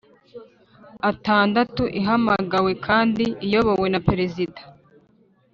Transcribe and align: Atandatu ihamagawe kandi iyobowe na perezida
Atandatu 1.09 1.83
ihamagawe 1.99 2.71
kandi 2.85 3.23
iyobowe 3.45 3.87
na 3.93 3.99
perezida 4.07 4.61